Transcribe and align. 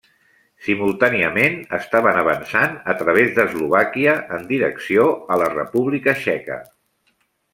Simultàniament, 0.67 1.57
estaven 1.77 2.17
avançant 2.21 2.73
a 2.95 2.95
través 3.03 3.29
d'Eslovàquia 3.37 4.17
en 4.39 4.49
direcció 4.53 5.07
a 5.35 5.39
la 5.43 5.53
República 5.55 6.17
Txeca. 6.25 6.61